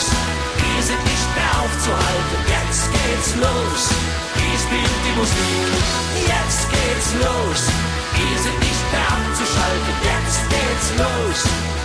[0.00, 0.10] los.
[0.56, 3.82] Wir sind nicht mehr aufzuhalten, jetzt geht's los.
[4.36, 5.70] Hier spielt die Musik,
[6.32, 7.60] jetzt geht's los.
[8.16, 11.38] Wir sind nicht mehr abzuschalten, jetzt geht's los.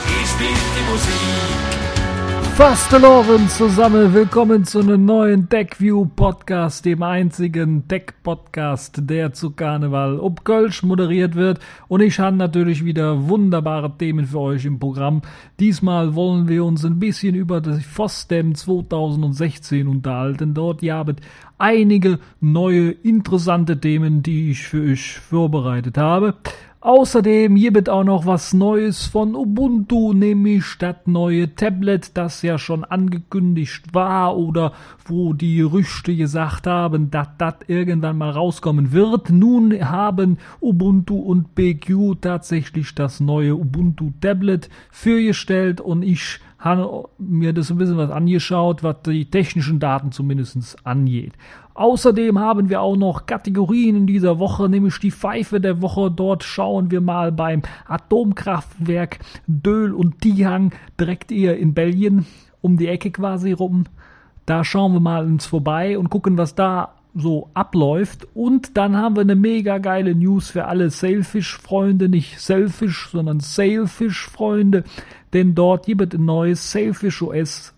[0.08, 2.15] Hier spielt die Musik.
[2.56, 10.46] Fasteloven zusammen, willkommen zu einem neuen TechView Podcast, dem einzigen Tech-Podcast, der zu Karneval ob
[10.46, 11.60] Kölsch moderiert wird.
[11.90, 15.22] Und ich habe natürlich wieder wunderbare Themen für euch im Programm.
[15.60, 20.54] Diesmal wollen wir uns ein bisschen über das FOSDEM 2016 unterhalten.
[20.54, 21.20] Dort habt
[21.58, 26.36] einige neue interessante Themen, die ich für euch vorbereitet habe.
[26.86, 32.84] Außerdem gibt auch noch was Neues von Ubuntu, nämlich das neue Tablet, das ja schon
[32.84, 34.72] angekündigt war oder
[35.04, 39.32] wo die Gerüchte gesagt haben, dass das irgendwann mal rauskommen wird.
[39.32, 47.54] Nun haben Ubuntu und BQ tatsächlich das neue Ubuntu Tablet vorgestellt und ich habe mir
[47.54, 51.34] das ein bisschen was angeschaut, was die technischen Daten zumindest angeht.
[51.76, 56.10] Außerdem haben wir auch noch Kategorien in dieser Woche, nämlich die Pfeife der Woche.
[56.10, 62.26] Dort schauen wir mal beim Atomkraftwerk Döhl und Dihang direkt eher in Belgien
[62.62, 63.84] um die Ecke quasi rum.
[64.48, 68.28] Da schauen wir mal uns vorbei und gucken, was da so abläuft.
[68.34, 74.84] Und dann haben wir eine mega geile News für alle Sailfish-Freunde, nicht Selfish, sondern Sailfish-Freunde,
[75.36, 77.76] denn dort gibt es ein neues Sailfish OS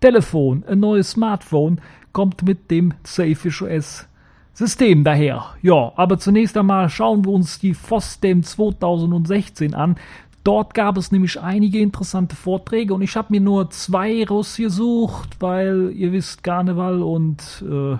[0.00, 1.80] Telefon, ein neues Smartphone,
[2.12, 4.06] kommt mit dem Safish OS
[4.52, 5.54] System daher.
[5.62, 9.96] Ja, aber zunächst einmal schauen wir uns die FOSDEM 2016 an.
[10.44, 15.92] Dort gab es nämlich einige interessante Vorträge und ich habe mir nur zwei rausgesucht, weil
[15.94, 17.98] ihr wisst, Karneval und äh,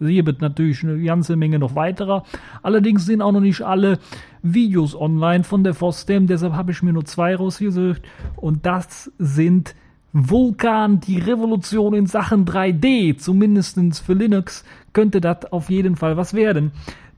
[0.00, 2.24] hier wird natürlich eine ganze Menge noch weiterer.
[2.62, 3.98] Allerdings sind auch noch nicht alle
[4.42, 8.02] Videos online von der FOSDEM, deshalb habe ich mir nur zwei rausgesucht
[8.36, 9.74] und das sind
[10.12, 16.32] Vulkan, die Revolution in Sachen 3D, zumindest für Linux, könnte das auf jeden Fall was
[16.34, 16.72] werden.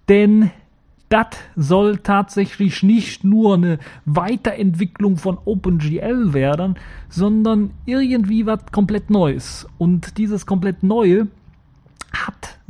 [0.08, 0.50] Denn
[1.08, 6.76] das soll tatsächlich nicht nur eine Weiterentwicklung von OpenGL werden,
[7.08, 9.66] sondern irgendwie was komplett Neues.
[9.76, 11.26] Und dieses komplett Neue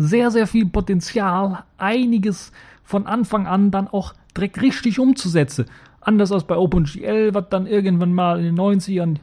[0.01, 2.53] sehr, sehr viel Potenzial, einiges
[2.83, 5.67] von Anfang an dann auch direkt richtig umzusetzen.
[6.01, 9.17] Anders als bei OpenGL, was dann irgendwann mal in den 90ern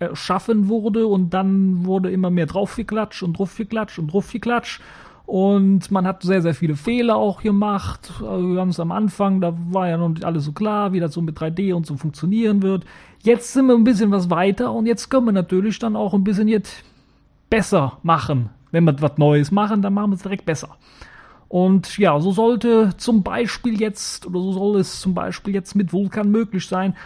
[0.00, 4.82] erschaffen wurde und dann wurde immer mehr draufgeklatscht und draufgeklatscht und draufgeklatscht.
[5.24, 8.12] Und man hat sehr, sehr viele Fehler auch gemacht.
[8.20, 11.22] Also ganz am Anfang, da war ja noch nicht alles so klar, wie das so
[11.22, 12.84] mit 3D und so funktionieren wird.
[13.22, 16.24] Jetzt sind wir ein bisschen was weiter und jetzt können wir natürlich dann auch ein
[16.24, 16.82] bisschen jetzt
[17.48, 18.50] besser machen.
[18.74, 20.76] Wenn wir was Neues machen, dann machen wir es direkt besser.
[21.48, 25.92] Und ja, so sollte zum Beispiel jetzt, oder so soll es zum Beispiel jetzt mit
[25.92, 26.96] Vulkan möglich sein,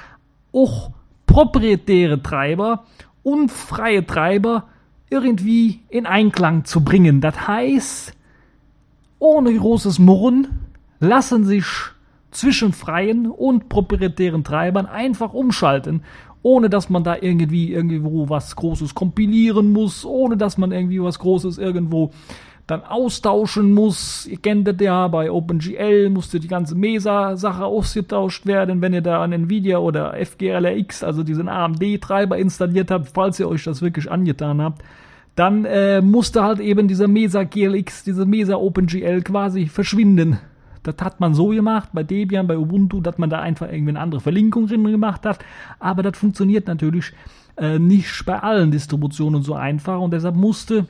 [0.52, 0.92] auch
[1.26, 2.84] proprietäre Treiber
[3.22, 4.64] und freie Treiber
[5.10, 7.20] irgendwie in Einklang zu bringen.
[7.20, 8.14] Das heißt,
[9.18, 10.48] ohne großes Murren
[11.00, 11.66] lassen sich
[12.30, 16.02] zwischen freien und proprietären Treibern einfach umschalten,
[16.42, 21.18] ohne dass man da irgendwie irgendwo was Großes kompilieren muss, ohne dass man irgendwie was
[21.18, 22.12] Großes irgendwo
[22.68, 24.26] dann austauschen muss.
[24.26, 29.22] Ihr kennt das ja, bei OpenGL musste die ganze Mesa-Sache ausgetauscht werden, wenn ihr da
[29.22, 34.60] an Nvidia oder FGLRX, also diesen AMD-Treiber installiert habt, falls ihr euch das wirklich angetan
[34.60, 34.82] habt.
[35.34, 40.38] Dann äh, musste halt eben dieser Mesa GLX, diese Mesa OpenGL quasi verschwinden.
[40.82, 44.00] Das hat man so gemacht, bei Debian, bei Ubuntu, dass man da einfach irgendwie eine
[44.00, 45.38] andere Verlinkung drin gemacht hat.
[45.78, 47.12] Aber das funktioniert natürlich
[47.56, 50.86] äh, nicht bei allen Distributionen so einfach und deshalb musste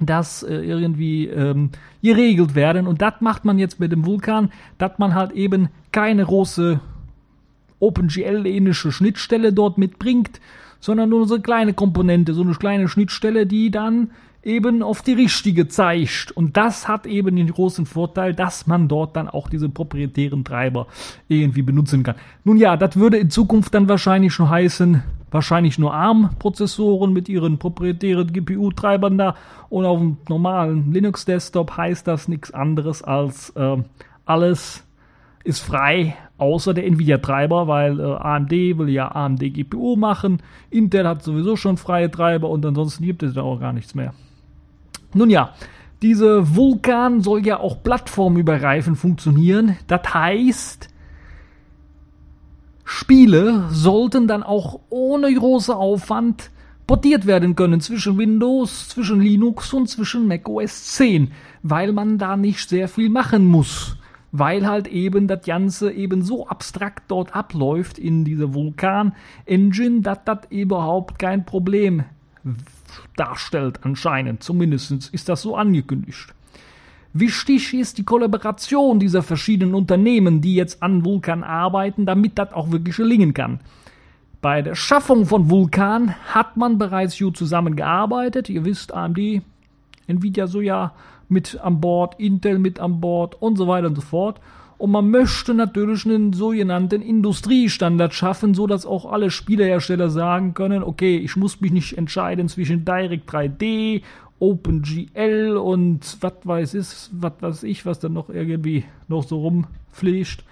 [0.00, 1.70] das äh, irgendwie ähm,
[2.02, 2.86] geregelt werden.
[2.86, 6.80] Und das macht man jetzt mit dem Vulkan, dass man halt eben keine große
[7.80, 10.40] OpenGL-ähnliche Schnittstelle dort mitbringt,
[10.80, 14.10] sondern nur so eine kleine Komponente, so eine kleine Schnittstelle, die dann
[14.42, 16.30] eben auf die richtige zeigt.
[16.32, 20.86] Und das hat eben den großen Vorteil, dass man dort dann auch diese proprietären Treiber
[21.28, 22.16] irgendwie benutzen kann.
[22.44, 27.58] Nun ja, das würde in Zukunft dann wahrscheinlich schon heißen, wahrscheinlich nur ARM-Prozessoren mit ihren
[27.58, 29.34] proprietären GPU-Treibern da
[29.68, 33.76] und auf dem normalen Linux-Desktop heißt das nichts anderes als äh,
[34.24, 34.84] alles
[35.44, 41.56] ist frei, außer der Nvidia-Treiber, weil äh, AMD will ja AMD-GPU machen, Intel hat sowieso
[41.56, 44.14] schon freie Treiber und ansonsten gibt es da auch gar nichts mehr.
[45.14, 45.54] Nun ja,
[46.02, 49.76] diese Vulkan soll ja auch plattformübergreifend funktionieren.
[49.86, 50.88] Das heißt,
[52.84, 56.50] Spiele sollten dann auch ohne großen Aufwand
[56.86, 61.32] portiert werden können zwischen Windows, zwischen Linux und zwischen Mac OS 10,
[61.62, 63.96] weil man da nicht sehr viel machen muss.
[64.32, 70.38] Weil halt eben das Ganze eben so abstrakt dort abläuft in dieser Vulkan-Engine, dass das
[70.50, 72.04] überhaupt kein Problem
[73.16, 74.42] darstellt anscheinend.
[74.42, 76.34] Zumindest ist das so angekündigt.
[77.12, 82.70] Wichtig ist die Kollaboration dieser verschiedenen Unternehmen, die jetzt an Vulkan arbeiten, damit das auch
[82.70, 83.60] wirklich gelingen kann.
[84.40, 88.48] Bei der Schaffung von Vulkan hat man bereits gut zusammengearbeitet.
[88.48, 89.42] Ihr wisst, AMD,
[90.06, 90.92] Nvidia so ja
[91.28, 94.40] mit an Bord, Intel mit an Bord und so weiter und so fort.
[94.78, 100.84] Und man möchte natürlich einen sogenannten Industriestandard schaffen, so dass auch alle Spielehersteller sagen können,
[100.84, 104.02] okay, ich muss mich nicht entscheiden zwischen Direct 3D,
[104.38, 110.44] OpenGL und was weiß ich, was weiß ich, was dann noch irgendwie noch so rumfliegt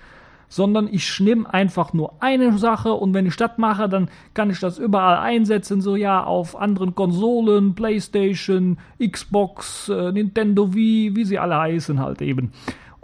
[0.48, 4.60] sondern ich nehme einfach nur eine Sache und wenn ich das mache, dann kann ich
[4.60, 11.38] das überall einsetzen, so ja, auf anderen Konsolen, Playstation, Xbox, äh, Nintendo Wii, wie sie
[11.38, 12.52] alle heißen halt eben.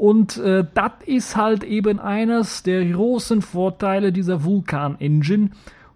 [0.03, 5.51] Und äh, das ist halt eben eines der großen Vorteile dieser Vulkan Engine.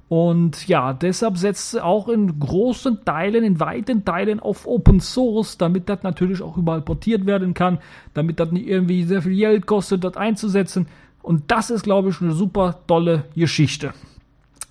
[0.08, 5.58] Und ja, deshalb setzt sie auch in großen Teilen, in weiten Teilen auf Open Source,
[5.58, 7.78] damit das natürlich auch überall portiert werden kann,
[8.14, 10.86] damit das nicht irgendwie sehr viel Geld kostet, das einzusetzen.
[11.20, 13.92] Und das ist, glaube ich, eine super tolle Geschichte.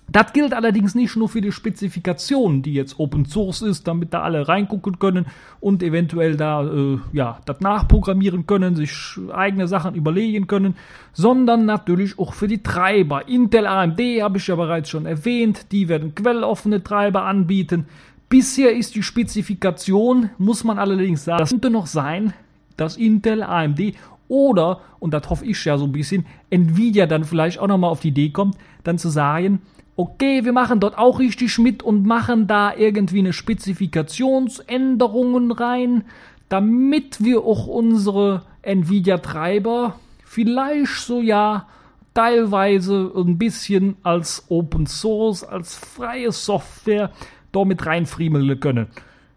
[0.08, 4.22] Das gilt allerdings nicht nur für die Spezifikation, die jetzt Open Source ist, damit da
[4.22, 5.26] alle reingucken können
[5.58, 8.92] und eventuell da äh, ja das nachprogrammieren können, sich
[9.32, 10.76] eigene Sachen überlegen können,
[11.12, 13.28] sondern natürlich auch für die Treiber.
[13.28, 17.86] Intel AMD habe ich ja bereits schon erwähnt, die werden quelloffene Treiber anbieten.
[18.28, 22.32] Bisher ist die Spezifikation, muss man allerdings sagen, das könnte noch sein,
[22.76, 23.94] dass Intel, AMD
[24.28, 28.00] oder, und das hoffe ich ja so ein bisschen, Nvidia dann vielleicht auch nochmal auf
[28.00, 29.62] die Idee kommt, dann zu sagen,
[29.96, 36.04] okay, wir machen dort auch richtig mit und machen da irgendwie eine Spezifikationsänderungen rein,
[36.48, 41.66] damit wir auch unsere Nvidia-Treiber vielleicht so ja
[42.12, 47.10] teilweise ein bisschen als Open Source, als freie Software
[47.52, 48.88] damit reinfriemeln können.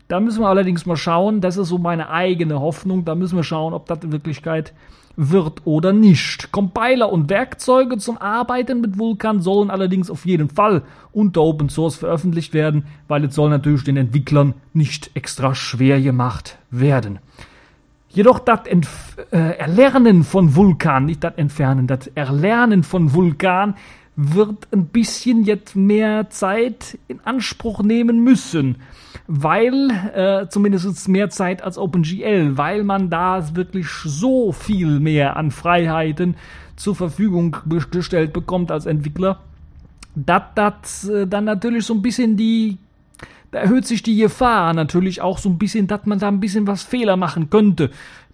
[0.08, 3.44] Da müssen wir allerdings mal schauen, das ist so meine eigene Hoffnung, da müssen wir
[3.44, 4.74] schauen, ob das in Wirklichkeit
[5.22, 6.54] wird oder nicht.
[6.54, 11.98] Compiler und Werkzeuge zum Arbeiten mit Vulkan sollen allerdings auf jeden Fall unter Open Source
[11.98, 17.20] veröffentlicht werden, weil es soll natürlich den Entwicklern nicht extra schwer gemacht werden.
[18.08, 23.76] Jedoch das Entf äh, Erlernen von Vulkan, nicht das Entfernen, das Erlernen von Vulkan
[24.22, 28.78] wird ein bisschen jetzt mehr Zeit in Anspruch nehmen müssen
[29.32, 35.52] weil äh, zumindest mehr Zeit als OpenGL, weil man da wirklich so viel mehr an
[35.52, 36.36] Freiheiten
[36.76, 37.56] zur Verfügung
[37.92, 39.40] gestellt bekommt als Entwickler,
[40.16, 42.80] dass das äh, dann natürlich so ein bisschen die
[43.52, 46.68] da erhöht sich die Gefahr natürlich auch so ein bisschen, dass man da ein bisschen
[46.68, 47.90] was Fehler machen könnte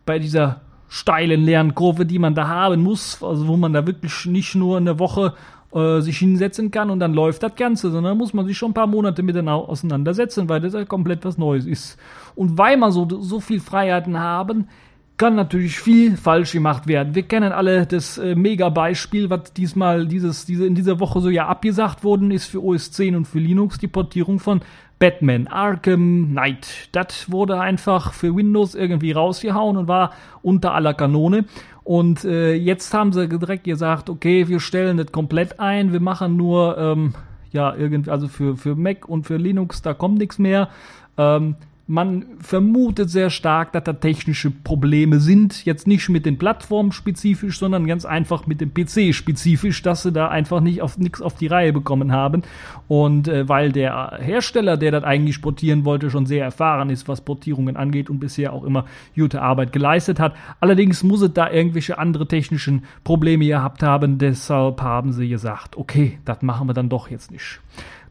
[0.05, 4.55] bei dieser steilen Lernkurve, die man da haben muss, also wo man da wirklich nicht
[4.55, 5.33] nur eine Woche
[5.75, 8.73] äh, sich hinsetzen kann und dann läuft das Ganze, sondern muss man sich schon ein
[8.73, 11.99] paar Monate miteinander auseinandersetzen, weil das ja komplett was Neues ist.
[12.33, 14.69] Und weil man so, so viel Freiheiten haben,
[15.17, 17.15] kann natürlich viel falsch gemacht werden.
[17.15, 21.47] Wir kennen alle das äh, Mega-Beispiel, was diesmal dieses, diese, in dieser Woche so ja
[21.47, 24.61] abgesagt worden ist für OS 10 und für Linux, die Portierung von
[24.99, 26.89] Batman Arkham Knight.
[26.93, 30.11] Das wurde einfach für Windows irgendwie rausgehauen und war
[30.41, 31.45] unter aller Kanone.
[31.85, 36.35] Und äh, jetzt haben sie direkt gesagt, okay, wir stellen das komplett ein, wir machen
[36.35, 37.13] nur, ähm,
[37.51, 40.69] ja, irgendwie, also für, für Mac und für Linux, da kommt nichts mehr.
[41.15, 41.55] Ähm,
[41.87, 45.65] man vermutet sehr stark, dass da technische Probleme sind.
[45.65, 50.11] Jetzt nicht mit den Plattformen spezifisch, sondern ganz einfach mit dem PC spezifisch, dass sie
[50.11, 52.41] da einfach nicht auf nichts auf die Reihe bekommen haben.
[52.87, 57.21] Und äh, weil der Hersteller, der das eigentlich portieren wollte, schon sehr erfahren ist, was
[57.21, 60.35] Portierungen angeht und bisher auch immer gute Arbeit geleistet hat.
[60.59, 64.17] Allerdings muss es da irgendwelche andere technischen Probleme gehabt haben.
[64.17, 67.59] Deshalb haben sie gesagt, okay, das machen wir dann doch jetzt nicht.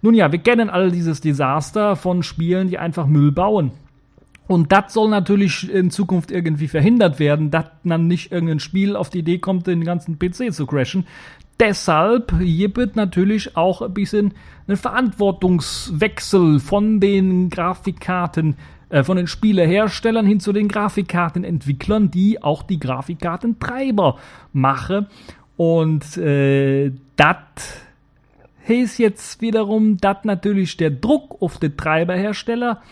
[0.05, 3.71] Nun ja, wir kennen all dieses Desaster von Spielen, die einfach Müll bauen.
[4.47, 9.09] Und das soll natürlich in Zukunft irgendwie verhindert werden, dass dann nicht irgendein Spiel auf
[9.09, 11.07] die Idee kommt, den ganzen PC zu crashen.
[11.59, 14.35] Deshalb gibt natürlich auch ein bisschen
[14.69, 18.57] einen Verantwortungswechsel von den Grafikkarten,
[18.91, 24.19] äh, von den Spieleherstellern hin zu den Grafikkartenentwicklern, die auch die Grafikkartentreiber
[24.53, 25.07] machen.
[25.57, 27.84] Und äh, das
[28.69, 32.83] heißt jetzt wiederum, dass natürlich der Druck auf den Treiberhersteller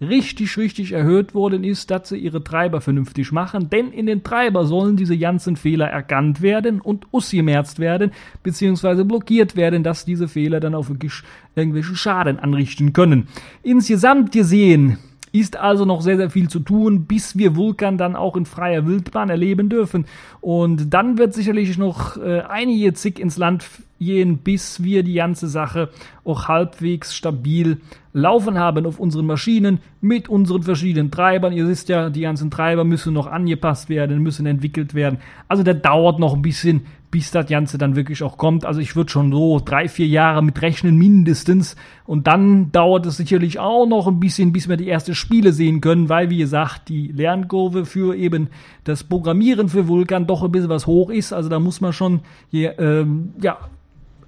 [0.00, 4.64] richtig, richtig erhöht worden ist, dass sie ihre Treiber vernünftig machen, denn in den Treiber
[4.64, 10.60] sollen diese ganzen Fehler erkannt werden und ausgemerzt werden, beziehungsweise blockiert werden, dass diese Fehler
[10.60, 11.22] dann auch wirklich
[11.56, 13.26] irgendwelche Schaden anrichten können.
[13.62, 14.98] Insgesamt gesehen
[15.32, 18.86] ist also noch sehr, sehr viel zu tun, bis wir Vulkan dann auch in freier
[18.86, 20.06] Wildbahn erleben dürfen.
[20.40, 23.64] Und dann wird sicherlich noch äh, einige Zick ins Land
[23.98, 25.90] gehen, bis wir die ganze Sache
[26.24, 27.78] auch halbwegs stabil
[28.12, 31.52] laufen haben auf unseren Maschinen mit unseren verschiedenen Treibern.
[31.52, 35.18] Ihr wisst ja, die ganzen Treiber müssen noch angepasst werden, müssen entwickelt werden.
[35.46, 38.66] Also der dauert noch ein bisschen, bis das Ganze dann wirklich auch kommt.
[38.66, 41.76] Also ich würde schon so drei, vier Jahre mit rechnen mindestens.
[42.04, 45.80] Und dann dauert es sicherlich auch noch ein bisschen, bis wir die ersten Spiele sehen
[45.80, 48.48] können, weil, wie gesagt, die Lernkurve für eben
[48.84, 51.32] das Programmieren für Vulkan doch ein bisschen was hoch ist.
[51.32, 53.58] Also da muss man schon hier, ähm, ja,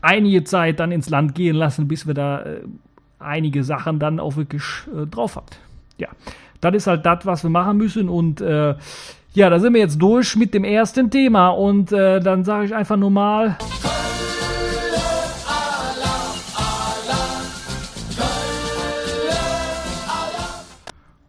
[0.00, 2.60] einige Zeit dann ins Land gehen lassen, bis wir da äh,
[3.18, 4.62] einige Sachen dann auch wirklich
[4.94, 5.58] äh, drauf hat.
[5.98, 6.08] Ja,
[6.60, 8.74] das ist halt das, was wir machen müssen und äh,
[9.32, 12.74] ja, da sind wir jetzt durch mit dem ersten Thema und äh, dann sage ich
[12.74, 13.56] einfach nur mal.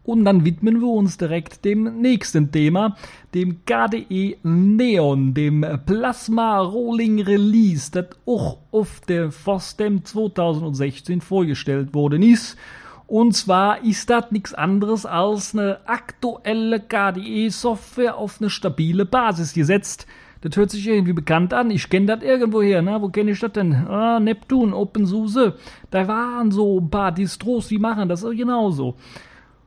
[0.04, 2.96] Und dann widmen wir uns direkt dem nächsten Thema,
[3.34, 12.22] dem KDE Neon, dem Plasma Rolling Release, das auch auf der FOSDEM 2016 vorgestellt worden
[12.22, 12.58] ist.
[13.06, 20.06] Und zwar ist das nichts anderes als eine aktuelle KDE-Software auf eine stabile Basis gesetzt.
[20.40, 21.70] Das hört sich irgendwie bekannt an.
[21.70, 22.82] Ich kenne das irgendwoher.
[22.82, 23.00] Ne?
[23.00, 23.74] Wo kenne ich das denn?
[23.74, 25.54] Ah, Neptun, OpenSUSE.
[25.90, 28.96] Da waren so ein paar Distros, die machen das genauso.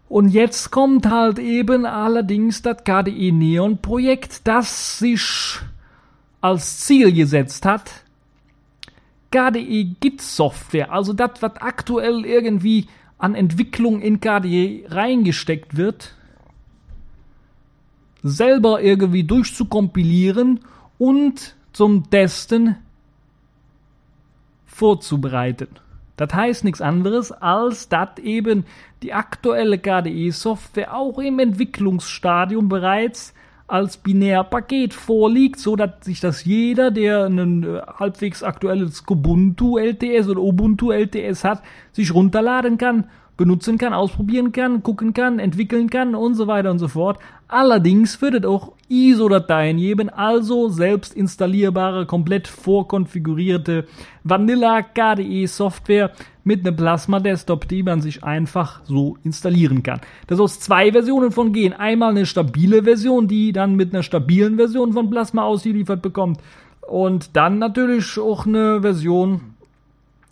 [0.09, 5.59] Und jetzt kommt halt eben allerdings das KDE Neon Projekt, das sich
[6.41, 7.89] als Ziel gesetzt hat,
[9.31, 16.15] KDE Git Software, also das, was aktuell irgendwie an Entwicklung in KDE reingesteckt wird,
[18.23, 20.61] selber irgendwie durchzukompilieren
[20.97, 22.77] und zum Testen
[24.65, 25.67] vorzubereiten.
[26.17, 28.65] Das heißt nichts anderes, als dass eben
[29.03, 33.33] die aktuelle KDE-Software auch im Entwicklungsstadium bereits
[33.67, 40.29] als Binärpaket vorliegt, so dass sich das jeder, der ein äh, halbwegs aktuelles Ubuntu LTS
[40.29, 43.05] oder Ubuntu LTS hat, sich runterladen kann,
[43.37, 47.19] benutzen kann, ausprobieren kann, gucken kann, entwickeln kann und so weiter und so fort.
[47.47, 53.85] Allerdings wird es auch ISO-Dateien geben, also selbst installierbare, komplett vorkonfigurierte
[54.23, 56.11] Vanilla KDE Software
[56.45, 59.99] mit einem Plasma Desktop, die man sich einfach so installieren kann.
[60.27, 61.73] Da soll es zwei Versionen von gehen.
[61.73, 66.39] Einmal eine stabile Version, die dann mit einer stabilen Version von Plasma ausgeliefert bekommt.
[66.87, 69.41] Und dann natürlich auch eine Version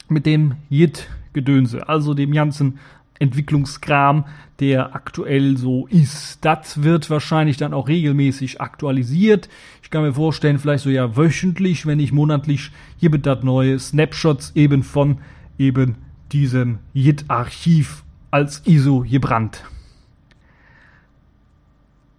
[0.07, 2.77] mit dem JIT-Gedönse, also dem ganzen
[3.17, 4.25] Entwicklungskram,
[4.59, 6.45] der aktuell so ist.
[6.45, 9.49] Das wird wahrscheinlich dann auch regelmäßig aktualisiert.
[9.81, 13.79] Ich kann mir vorstellen, vielleicht so ja wöchentlich, wenn nicht monatlich, hier wird das neue
[13.79, 15.17] Snapshots eben von
[15.57, 15.95] eben
[16.31, 19.63] diesem JIT-Archiv als ISO gebrannt.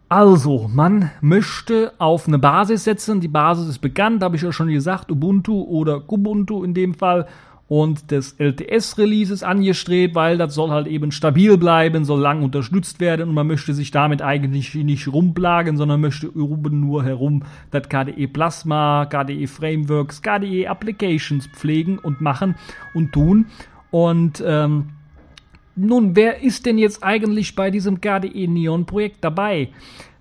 [0.09, 3.21] Also, man möchte auf eine Basis setzen.
[3.21, 7.27] Die Basis ist bekannt, habe ich ja schon gesagt, Ubuntu oder Kubuntu in dem Fall
[7.67, 13.29] und des LTS-Releases angestrebt, weil das soll halt eben stabil bleiben, soll lang unterstützt werden
[13.29, 18.29] und man möchte sich damit eigentlich nicht rumplagen, sondern möchte oben nur herum das KDE
[18.29, 22.55] Plasma, KDE Frameworks, KDE Applications pflegen und machen
[22.93, 23.47] und tun.
[23.95, 24.87] Und ähm,
[25.77, 29.69] nun, wer ist denn jetzt eigentlich bei diesem KDE Neon Projekt dabei?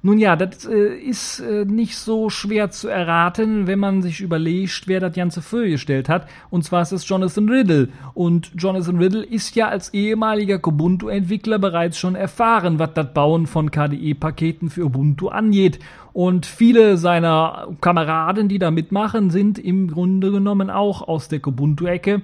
[0.04, 4.84] Nun ja, das äh, ist äh, nicht so schwer zu erraten, wenn man sich überlegt,
[4.86, 6.28] wer das Ganze vorgestellt hat.
[6.52, 7.90] Und zwar ist es Jonathan Riddle.
[8.14, 13.72] Und Jonathan Riddle ist ja als ehemaliger Ubuntu-Entwickler bereits schon erfahren, was das Bauen von
[13.72, 15.80] KDE-Paketen für Ubuntu angeht.
[16.12, 22.22] Und viele seiner Kameraden, die da mitmachen, sind im Grunde genommen auch aus der Ubuntu-Ecke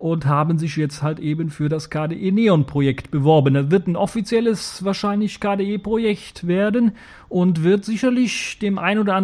[0.00, 3.52] und haben sich jetzt halt eben für das KDE Neon Projekt beworben.
[3.52, 6.92] Das wird ein offizielles wahrscheinlich KDE Projekt werden
[7.28, 9.22] und wird sicherlich dem ein oder,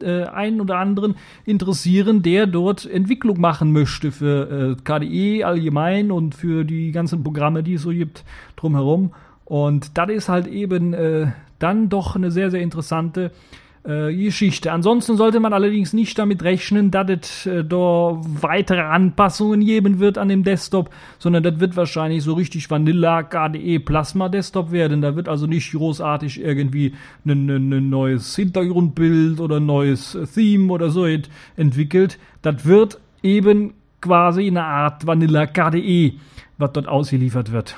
[0.00, 6.34] äh, ein oder anderen interessieren, der dort Entwicklung machen möchte für äh, KDE allgemein und
[6.34, 8.24] für die ganzen Programme, die es so gibt
[8.56, 9.12] drumherum.
[9.44, 11.26] Und das ist halt eben äh,
[11.58, 13.32] dann doch eine sehr, sehr interessante
[13.86, 14.72] äh, Geschichte.
[14.72, 20.18] Ansonsten sollte man allerdings nicht damit rechnen, dass es äh, da weitere Anpassungen geben wird
[20.18, 25.02] an dem Desktop, sondern das wird wahrscheinlich so richtig Vanilla KDE Plasma Desktop werden.
[25.02, 31.06] Da wird also nicht großartig irgendwie ein, neues Hintergrundbild oder neues Theme oder so
[31.56, 32.18] entwickelt.
[32.42, 36.14] Das wird eben quasi eine Art Vanilla KDE,
[36.58, 37.76] was dort ausgeliefert wird.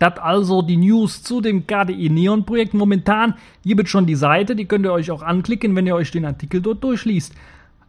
[0.00, 2.72] Das also die News zu dem KDE Neon Projekt.
[2.72, 6.10] Momentan gibt es schon die Seite, die könnt ihr euch auch anklicken, wenn ihr euch
[6.10, 7.34] den Artikel dort durchliest.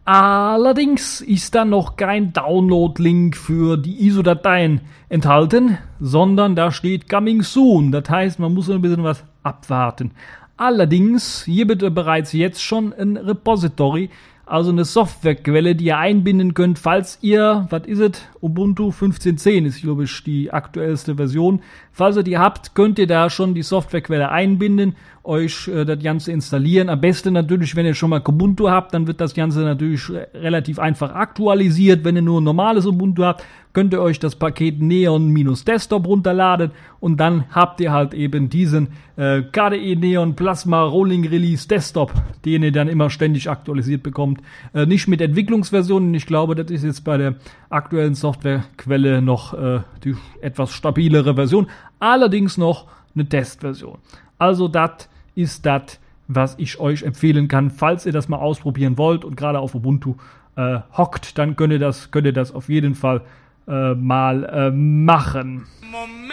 [0.04, 7.92] Allerdings ist da noch kein Download-Link für die ISO-Dateien enthalten, sondern da steht Coming Soon.
[7.92, 10.10] Das heißt, man muss ein bisschen was abwarten.
[10.58, 14.10] Allerdings gibt es bereits jetzt schon ein Repository
[14.52, 19.80] also eine Softwarequelle, die ihr einbinden könnt, falls ihr, was ist es, Ubuntu 15.10 ist,
[19.80, 21.62] glaube ich, die aktuellste Version.
[21.90, 26.32] Falls ihr die habt, könnt ihr da schon die Softwarequelle einbinden, euch äh, das Ganze
[26.32, 26.88] installieren.
[26.88, 30.78] Am besten natürlich, wenn ihr schon mal Ubuntu habt, dann wird das Ganze natürlich relativ
[30.78, 32.04] einfach aktualisiert.
[32.04, 37.18] Wenn ihr nur ein normales Ubuntu habt, könnt ihr euch das Paket Neon-Desktop runterladen und
[37.18, 42.12] dann habt ihr halt eben diesen äh, KDE Neon Plasma Rolling Release Desktop,
[42.44, 44.42] den ihr dann immer ständig aktualisiert bekommt.
[44.74, 47.36] Äh, nicht mit Entwicklungsversionen, ich glaube, das ist jetzt bei der
[47.70, 53.98] aktuellen Softwarequelle noch äh, die etwas stabilere Version, allerdings noch eine Testversion.
[54.38, 55.98] Also das ist das,
[56.28, 60.14] was ich euch empfehlen kann, falls ihr das mal ausprobieren wollt und gerade auf Ubuntu
[60.56, 63.22] äh, hockt, dann könnt ihr das, könnt ihr das auf jeden Fall
[63.66, 65.66] äh, mal äh, machen.
[65.82, 66.32] Moment,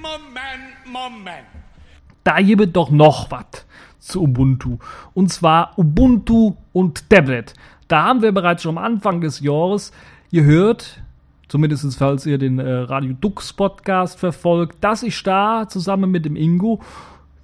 [0.00, 1.46] Moment, Moment.
[2.24, 3.66] Da gibt doch noch was
[3.98, 4.78] zu Ubuntu.
[5.14, 7.54] Und zwar Ubuntu und Tablet.
[7.88, 9.92] Da haben wir bereits schon am Anfang des Jahres
[10.30, 11.02] gehört,
[11.48, 16.36] zumindest falls ihr den äh, Radio Dux Podcast verfolgt, dass ich da zusammen mit dem
[16.36, 16.80] Ingo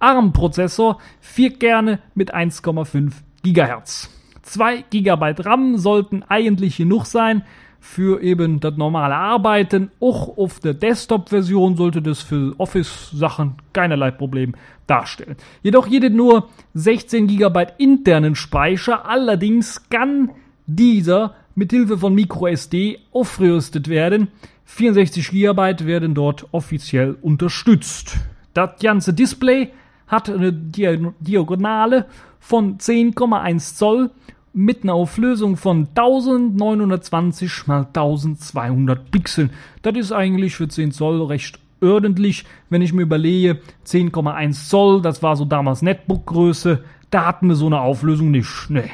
[0.00, 4.10] ARM-Prozessor, 4 Kerne mit 1,5 GHz.
[4.42, 7.42] 2 GB RAM sollten eigentlich genug sein
[7.78, 9.90] für eben das normale Arbeiten.
[10.00, 14.54] Auch auf der Desktop-Version sollte das für Office-Sachen keinerlei Problem
[14.86, 15.36] darstellen.
[15.62, 20.32] Jedoch jede nur 16 GB internen Speicher, allerdings kann
[20.66, 24.28] dieser mithilfe von MicroSD aufgerüstet werden.
[24.64, 28.16] 64 GB werden dort offiziell unterstützt.
[28.54, 29.70] Das ganze Display
[30.06, 32.06] hat eine Diagonale
[32.38, 34.10] von 10,1 Zoll
[34.52, 39.50] mit einer Auflösung von 1920 mal 1200 Pixeln.
[39.82, 45.22] Das ist eigentlich für 10 Zoll recht ordentlich, wenn ich mir überlege, 10,1 Zoll, das
[45.22, 48.68] war so damals Netbook-Größe, da hatten wir so eine Auflösung nicht.
[48.68, 48.90] Nee.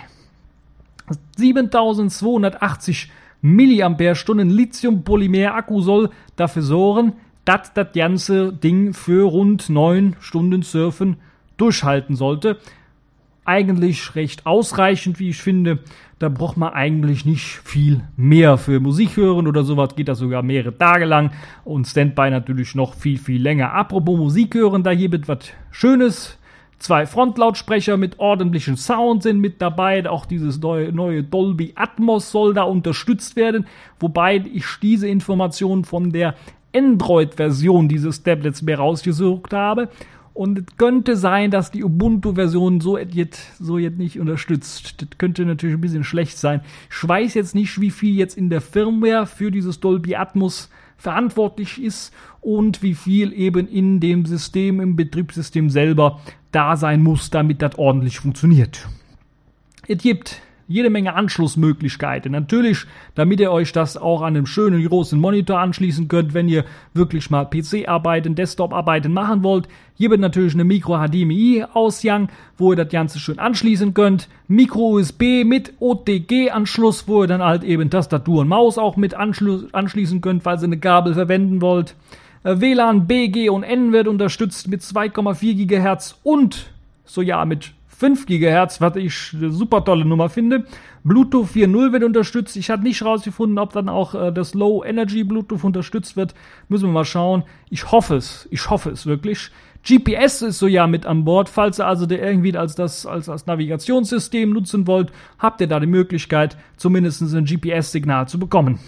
[1.37, 3.11] 7280
[3.43, 7.13] Milliampere-Stunden Lithium-Polymer-Akku soll dafür sorgen,
[7.45, 11.17] dass das ganze Ding für rund 9 Stunden Surfen
[11.57, 12.59] durchhalten sollte
[13.47, 15.79] eigentlich recht ausreichend, wie ich finde.
[16.19, 19.95] Da braucht man eigentlich nicht viel mehr für Musik hören oder sowas.
[19.95, 21.31] Geht das sogar mehrere Tage lang
[21.65, 23.73] und Standby natürlich noch viel, viel länger.
[23.73, 26.39] Apropos Musik hören, da hier wird was Schönes.
[26.79, 30.09] Zwei Frontlautsprecher mit ordentlichem Sound sind mit dabei.
[30.09, 33.67] Auch dieses neue, neue Dolby Atmos soll da unterstützt werden.
[33.99, 36.35] Wobei ich diese Information von der
[36.75, 39.89] Android-Version dieses Tablets mir rausgesucht habe.
[40.35, 45.01] Und es könnte sein, dass die Ubuntu-Version so jetzt, so jetzt nicht unterstützt.
[45.01, 46.61] Das könnte natürlich ein bisschen schlecht sein.
[46.91, 51.83] Ich weiß jetzt nicht, wie viel jetzt in der Firmware für dieses Dolby Atmos verantwortlich
[51.83, 56.21] ist und wie viel eben in dem System, im Betriebssystem selber
[56.53, 58.89] da sein muss, damit das ordentlich funktioniert.
[59.89, 62.33] Es gibt jede Menge Anschlussmöglichkeiten.
[62.33, 66.65] Natürlich, damit ihr euch das auch an einem schönen großen Monitor anschließen könnt, wenn ihr
[66.95, 69.69] wirklich mal PC-Arbeiten, Desktop-Arbeiten machen wollt.
[69.95, 74.29] Hier wird natürlich eine Micro-HDMI-Ausgang, wo ihr das Ganze schön anschließen könnt.
[74.49, 80.43] Micro-USB mit OTG-Anschluss, wo ihr dann halt eben Tastatur und Maus auch mit anschließen könnt,
[80.43, 81.95] falls ihr eine Gabel verwenden wollt.
[82.43, 86.73] Äh, WLAN B, G und N wird unterstützt mit 2,4 GHz und
[87.05, 90.67] so ja mit 5 GHz, was ich eine super tolle Nummer finde.
[91.03, 92.57] Bluetooth 4.0 wird unterstützt.
[92.57, 96.35] Ich habe nicht rausgefunden, ob dann auch äh, das Low Energy Bluetooth unterstützt wird.
[96.69, 97.45] Müssen wir mal schauen.
[97.71, 98.49] Ich hoffe es.
[98.51, 99.51] Ich hoffe es wirklich.
[99.87, 101.49] GPS ist so ja mit an Bord.
[101.49, 105.87] Falls ihr also irgendwie als das, als das Navigationssystem nutzen wollt, habt ihr da die
[105.87, 108.81] Möglichkeit, zumindest ein GPS-Signal zu bekommen.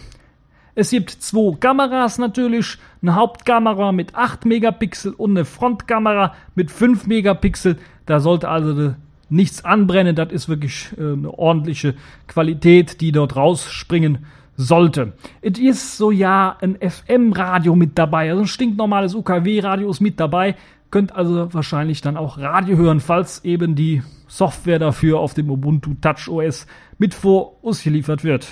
[0.81, 7.09] Es gibt zwei Kameras natürlich, eine Hauptkamera mit 8 Megapixel und eine Frontkamera mit 5
[7.09, 7.79] Megapixel.
[8.07, 8.95] Da sollte also
[9.29, 10.15] nichts anbrennen.
[10.15, 11.97] Das ist wirklich äh, eine ordentliche
[12.29, 15.15] Qualität, die dort rausspringen sollte.
[15.41, 20.55] Es ist so ja ein FM-Radio mit dabei, also ein stinknormales UKW-Radio ist mit dabei.
[20.93, 25.95] Könnt also wahrscheinlich dann auch Radio hören, falls eben die Software dafür auf dem Ubuntu
[26.01, 28.47] Touch OS mit vor ausgeliefert wird.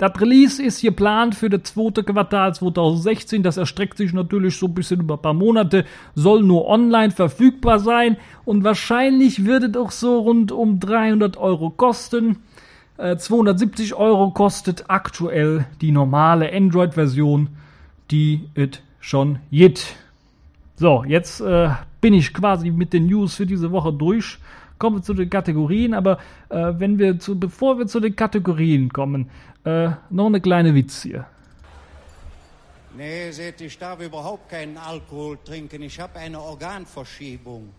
[0.00, 3.42] Das Release ist geplant für das zweite Quartal 2016.
[3.42, 5.84] Das erstreckt sich natürlich so ein bisschen über ein paar Monate,
[6.14, 11.68] soll nur online verfügbar sein und wahrscheinlich wird es auch so rund um 300 Euro
[11.68, 12.38] kosten.
[12.96, 17.48] 270 äh, Euro kostet aktuell die normale Android-Version,
[18.10, 19.96] die es schon gibt.
[20.76, 21.68] So, jetzt äh,
[22.00, 24.38] bin ich quasi mit den News für diese Woche durch.
[24.78, 26.16] Kommen wir zu den Kategorien, aber
[26.48, 29.28] äh, wenn wir zu, bevor wir zu den Kategorien kommen,
[29.64, 31.26] äh, noch eine kleine Witz hier.
[32.96, 35.82] Nee, seht, ich darf überhaupt keinen Alkohol trinken.
[35.82, 37.70] Ich habe eine Organverschiebung.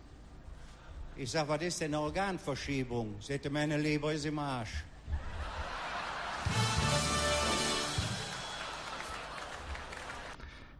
[1.17, 3.15] Ich sag, was ist denn eine Organverschiebung?
[3.20, 4.84] Seht ihr, meine Leber ist im Arsch.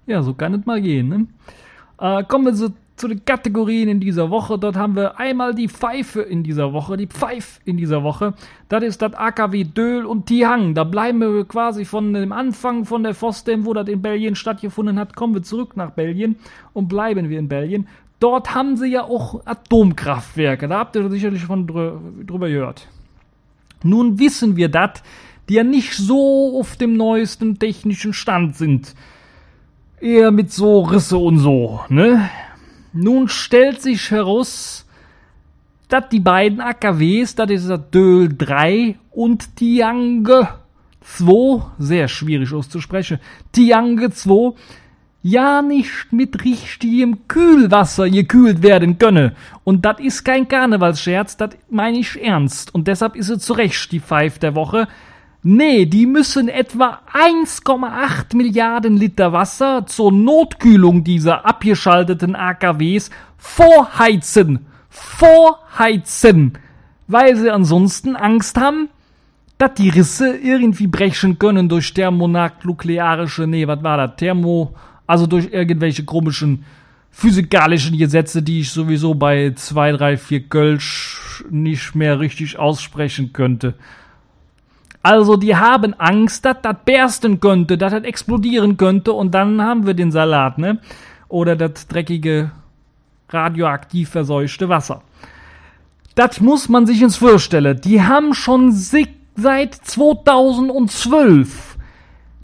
[0.08, 1.10] Ja, so kann es mal gehen.
[1.10, 1.28] Ne?
[2.00, 4.58] Äh, kommen wir zu, zu, den Kategorien in dieser Woche.
[4.58, 8.34] Dort haben wir einmal die Pfeife in dieser Woche, die Pfeif in dieser Woche.
[8.70, 10.74] Das ist das AKW Döhl und Tihang.
[10.74, 15.00] Da bleiben wir quasi von dem Anfang von der FOSDEM, wo das in Belgien stattgefunden
[15.00, 16.38] hat, kommen wir zurück nach Belgien
[16.74, 17.88] und bleiben wir in Belgien.
[18.20, 20.68] Dort haben sie ja auch Atomkraftwerke.
[20.68, 22.88] Da habt ihr sicherlich von drüber gehört.
[23.84, 25.02] Nun wissen wir das,
[25.50, 28.96] die ja nicht so auf dem neuesten technischen Stand sind.
[30.00, 32.30] Eher mit so Risse und so, ne?
[32.94, 34.86] Nun stellt sich heraus,
[35.88, 40.50] dass die beiden AKWs, das ist das Döl 3 und Tiange
[41.02, 43.20] 2, sehr schwierig auszusprechen,
[43.52, 44.54] Tiange 2,
[45.24, 49.36] ja nicht mit richtigem Kühlwasser gekühlt werden könne.
[49.64, 52.74] Und das ist kein Karnevalsscherz, das meine ich ernst.
[52.74, 54.88] Und deshalb ist es zu Recht die Pfeif der Woche.
[55.44, 64.68] Nee, die müssen etwa 1,8 Milliarden Liter Wasser zur Notkühlung dieser abgeschalteten AKWs vorheizen.
[64.90, 66.54] Vorheizen.
[67.08, 68.90] Weil sie ansonsten Angst haben,
[69.58, 74.18] dass die Risse irgendwie brechen können durch thermonuklearische, nee, was war das?
[74.18, 74.76] Thermo,
[75.08, 76.66] also durch irgendwelche komischen
[77.10, 83.74] physikalischen Gesetze, die ich sowieso bei 2, 3, 4 Kölsch nicht mehr richtig aussprechen könnte.
[85.04, 89.88] Also die haben Angst, dass das bersten könnte, dass das explodieren könnte und dann haben
[89.88, 90.80] wir den Salat, ne?
[91.28, 92.52] Oder das dreckige,
[93.30, 95.02] radioaktiv verseuchte Wasser.
[96.14, 97.82] Das muss man sich ins vorstellen.
[97.82, 99.10] Die haben schon seit
[99.74, 101.78] 2012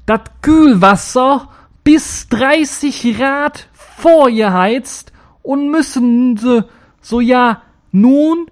[0.06, 1.50] das Kühlwasser
[1.84, 5.12] bis 30 Grad vorgeheizt
[5.43, 6.63] und müssen sie
[7.02, 8.48] so ja nun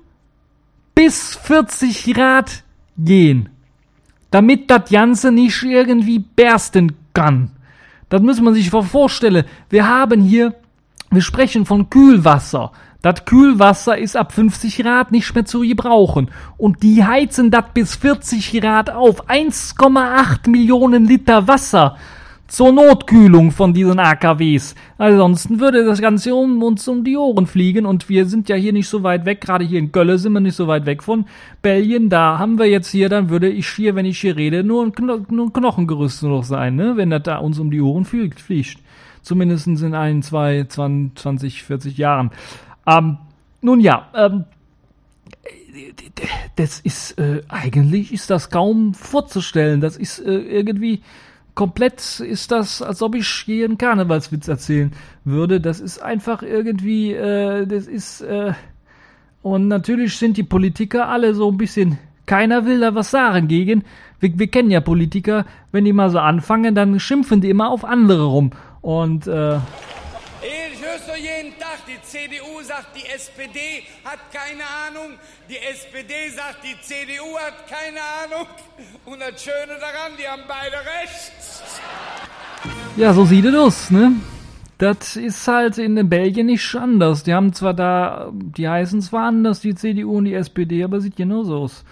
[0.94, 2.64] bis 40 Grad
[2.98, 3.55] gehen
[4.36, 7.52] damit das Ganze nicht irgendwie bersten kann.
[8.10, 9.46] Das muss man sich vorstellen.
[9.70, 10.56] Wir haben hier,
[11.10, 12.74] wir sprechen von Kühlwasser.
[13.02, 16.32] Das Kühlwasser ist ab 50 Grad nicht mehr zu gebrauchen.
[16.58, 19.30] Und die heizen das bis 40 Grad auf.
[19.30, 21.96] 1,8 Millionen Liter Wasser
[22.48, 24.76] zur Notkühlung von diesen AKWs.
[24.98, 28.74] Ansonsten würde das Ganze um uns um die Ohren fliegen und wir sind ja hier
[28.74, 31.26] nicht so weit weg, gerade hier in Gölle sind wir nicht so weit weg von
[31.62, 32.10] Belgien.
[32.10, 34.92] Da haben wir jetzt hier, dann würde ich hier, wenn ich hier rede, nur ein,
[34.92, 36.98] Kno nur ein Knochengerüst noch sein, ne?
[36.98, 38.40] wenn das da uns um die Ohren fliegt.
[38.40, 38.80] fliegt.
[39.22, 42.30] Zumindest in ein, zwei, 20, 40 Jahren.
[42.86, 43.18] Ähm,
[43.62, 44.46] nun ja, ähm,
[46.56, 49.82] das ist äh, eigentlich ist das kaum vorzustellen.
[49.82, 51.02] Das ist äh, irgendwie
[51.56, 54.92] komplett ist das, als ob ich hier einen Karnevalswitz erzählen
[55.24, 55.60] würde.
[55.60, 58.54] Das ist einfach irgendwie, äh, das ist, äh,
[59.42, 63.84] und natürlich sind die Politiker alle so ein bisschen, keiner will da was sagen gegen.
[64.20, 67.86] Wir, wir kennen ja Politiker, wenn die mal so anfangen, dann schimpfen die immer auf
[67.86, 68.52] andere rum.
[68.82, 69.58] Und, äh,
[70.96, 75.18] hörst du jeden Tag, die CDU sagt, die SPD hat keine Ahnung,
[75.50, 78.48] die SPD sagt, die CDU hat keine Ahnung.
[79.06, 81.34] Und das Schöne daran, die haben beide recht.
[82.96, 84.14] Ja, so sieht es aus, ne?
[84.78, 87.24] Das ist halt in Belgien nicht anders.
[87.24, 91.18] Die haben zwar da, die heißen zwar anders, die CDU und die SPD, aber sieht
[91.18, 91.84] genauso aus.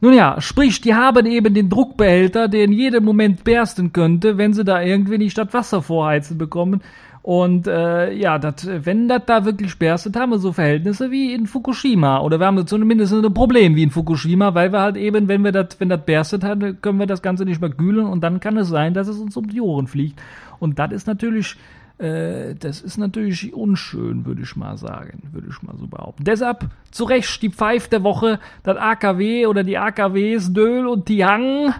[0.00, 4.52] Nun ja, sprich, die haben eben den Druckbehälter, der in jedem Moment bersten könnte, wenn
[4.52, 6.82] sie da irgendwie nicht statt Wasser vorheizen bekommen.
[7.24, 11.46] Und äh, ja, dat, wenn das da wirklich berstet, haben wir so Verhältnisse wie in
[11.46, 12.20] Fukushima.
[12.20, 15.50] Oder wir haben zumindest ein Problem wie in Fukushima, weil wir halt eben, wenn wir
[15.50, 18.58] das, wenn das berstet hat, können wir das Ganze nicht mehr kühlen und dann kann
[18.58, 20.20] es sein, dass es uns um die Ohren fliegt.
[20.58, 21.56] Und das ist natürlich,
[21.96, 26.24] äh, das ist natürlich unschön, würde ich mal sagen, würde ich mal so behaupten.
[26.24, 31.72] Deshalb zu Recht die Pfeif der Woche, das AKW oder die AKWs Döl und Tiang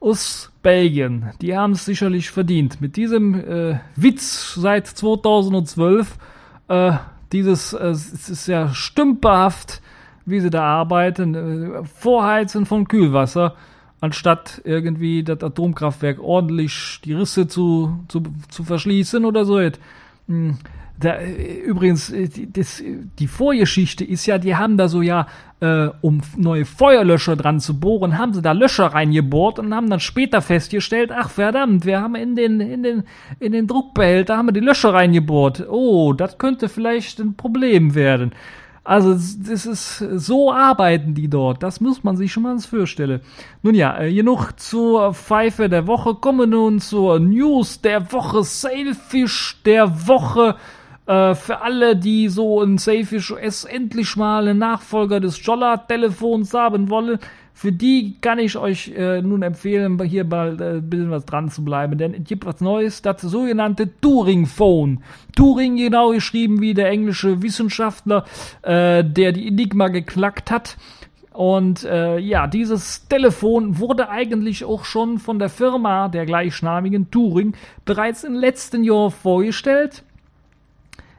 [0.00, 1.30] aus Belgien.
[1.40, 2.80] Die haben es sicherlich verdient.
[2.80, 6.18] Mit diesem äh, Witz seit 2012,
[6.66, 6.92] äh,
[7.30, 9.80] dieses, äh, es ist ja stümperhaft,
[10.24, 13.54] wie sie da arbeiten, äh, Vorheizen von Kühlwasser.
[14.00, 19.60] anstatt irgendwie das Atomkraftwerk ordentlich die Risse zu, zu, zu verschließen oder so.
[20.26, 20.58] Hm,
[20.98, 22.82] da, äh, übrigens, äh, das,
[23.18, 25.26] die Vorgeschichte ist ja, die haben da so ja,
[25.60, 30.00] äh, um neue Feuerlöscher dran zu bohren, haben sie da Löscher reingebohrt und haben dann
[30.00, 33.04] später festgestellt, ach verdammt, wir haben in den, in den,
[33.40, 35.66] in den Druckbehälter haben wir die Löscher reingebohrt.
[35.68, 38.32] Oh, das könnte vielleicht ein Problem werden.
[38.86, 41.62] Also das ist so arbeiten die dort.
[41.64, 43.20] Das muss man sich schon mal ins vorstellen.
[43.62, 46.14] Nun ja, äh, genug zur Pfeife der Woche.
[46.14, 48.44] Kommen wir nun zur News der Woche.
[48.44, 50.54] Sailfish der Woche.
[51.06, 56.90] Äh, für alle, die so ein Sailfish OS endlich mal einen Nachfolger des Jolla-Telefons haben
[56.90, 57.18] wollen,
[57.54, 61.48] für die kann ich euch äh, nun empfehlen, hier bald äh, ein bisschen was dran
[61.48, 65.02] zu bleiben, denn es gibt was Neues, das sogenannte Turing-Phone.
[65.34, 68.26] Turing genau geschrieben wie der englische Wissenschaftler,
[68.60, 70.76] äh, der die Enigma geknackt hat.
[71.32, 77.54] Und äh, ja, dieses Telefon wurde eigentlich auch schon von der Firma der gleichnamigen Turing
[77.86, 80.02] bereits im letzten Jahr vorgestellt.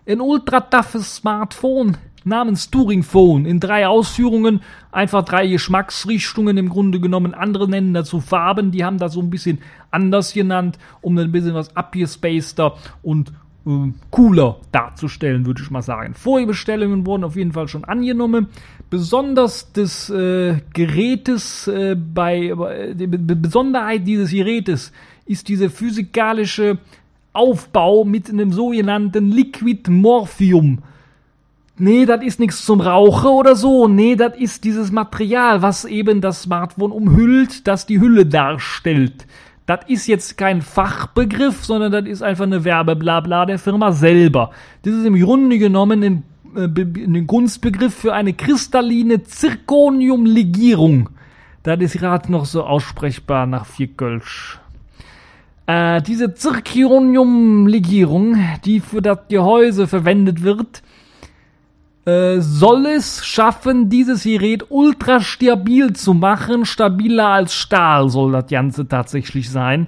[0.07, 7.01] Ein ultra toughes Smartphone namens Turing Phone in drei Ausführungen, einfach drei Geschmacksrichtungen im Grunde
[7.01, 7.33] genommen.
[7.33, 9.59] Andere nennen dazu Farben, die haben das so ein bisschen
[9.91, 13.33] anders genannt, um ein bisschen was abgespaceder und
[13.65, 16.13] äh, cooler darzustellen, würde ich mal sagen.
[16.13, 18.47] Vorbestellungen wurden auf jeden Fall schon angenommen.
[18.89, 24.93] Besonders des äh, Gerätes äh, bei äh, die Besonderheit dieses Gerätes
[25.25, 26.77] ist diese physikalische
[27.37, 30.79] Aufbau mit einem sogenannten Liquid Morphium
[31.79, 33.87] nee, das ist nichts zum Rauchen oder so.
[33.87, 39.25] Nee, das ist dieses Material, was eben das Smartphone umhüllt, das die Hülle darstellt.
[39.65, 44.51] Das ist jetzt kein Fachbegriff, sondern das ist einfach eine Werbeblabla der Firma selber.
[44.83, 46.23] Das ist im Grunde genommen ein,
[46.55, 51.09] äh, ein Kunstbegriff für eine kristalline Zirconiumlegierung.
[51.63, 54.57] Das ist gerade noch so aussprechbar nach vier Kölsch.
[55.67, 60.81] Äh, diese Zirconiumlegierung, die für das Gehäuse verwendet wird,
[62.05, 66.65] äh, soll es schaffen, dieses Gerät ultra stabil zu machen.
[66.65, 69.87] Stabiler als Stahl soll das Ganze tatsächlich sein.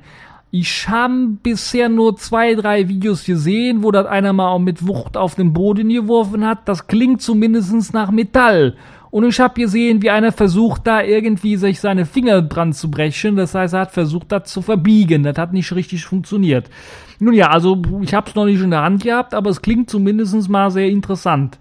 [0.51, 5.15] Ich habe bisher nur zwei, drei Videos gesehen, wo das einer mal auch mit Wucht
[5.15, 6.67] auf den Boden geworfen hat.
[6.67, 8.75] Das klingt zumindest nach Metall.
[9.11, 13.35] Und ich habe gesehen, wie einer versucht, da irgendwie sich seine Finger dran zu brechen.
[13.35, 15.23] Das heißt, er hat versucht, das zu verbiegen.
[15.23, 16.69] Das hat nicht richtig funktioniert.
[17.19, 19.89] Nun ja, also ich habe es noch nicht in der Hand gehabt, aber es klingt
[19.89, 21.57] zumindest mal sehr interessant.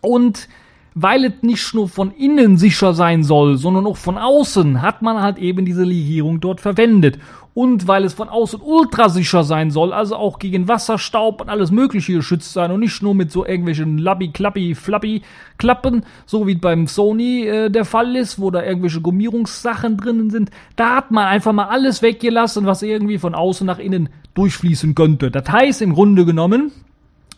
[0.00, 0.48] Und
[0.94, 5.20] weil es nicht nur von innen sicher sein soll, sondern auch von außen, hat man
[5.20, 7.18] halt eben diese Legierung dort verwendet.
[7.58, 11.72] Und weil es von außen ultra sicher sein soll, also auch gegen Wasserstaub und alles
[11.72, 15.22] Mögliche geschützt sein und nicht nur mit so irgendwelchen Labby, Klappi, Flappy
[15.58, 20.52] Klappen, so wie beim Sony äh, der Fall ist, wo da irgendwelche Gummierungssachen drinnen sind.
[20.76, 25.32] Da hat man einfach mal alles weggelassen, was irgendwie von außen nach innen durchfließen könnte.
[25.32, 26.70] Das heißt im Grunde genommen,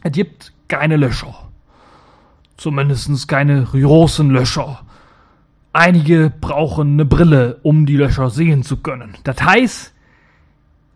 [0.03, 1.35] es gibt keine Löcher.
[2.59, 4.81] Zumindest keine großen Löcher.
[5.73, 9.15] Einige brauchen eine Brille, um die Löcher sehen zu können.
[9.25, 9.95] Das heißt,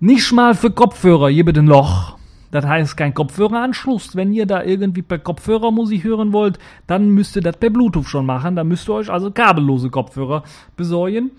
[0.05, 2.17] nicht mal für Kopfhörer gebe ein Loch.
[2.51, 4.15] Das heißt, kein Kopfhöreranschluss.
[4.15, 8.07] Wenn ihr da irgendwie per Kopfhörer Musik hören wollt, dann müsst ihr das per Bluetooth
[8.07, 8.55] schon machen.
[8.55, 10.45] Da müsst ihr euch also kabellose Kopfhörer
[10.77, 11.33] besorgen.